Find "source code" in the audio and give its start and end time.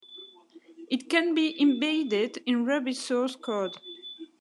2.93-3.77